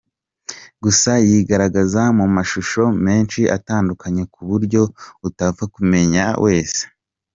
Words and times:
Gusa 0.83 1.11
yigaragaza 1.29 2.01
mu 2.17 2.25
mashusho 2.35 2.83
menshi 3.05 3.41
atandukanye 3.57 4.23
ku 4.33 4.41
buryo 4.49 4.81
utapfa 5.27 5.63
kumumenya 5.73 6.25
wese. 6.45 6.81